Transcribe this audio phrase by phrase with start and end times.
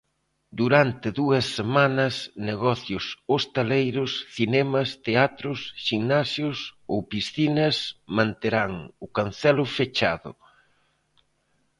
[0.59, 2.15] Durante dúas semanas,
[2.49, 6.57] negocios hostaleiros, cinemas, teatros, ximnasios
[6.91, 7.75] ou piscinas
[8.17, 8.73] manterán
[9.05, 10.31] o cancelo fechado.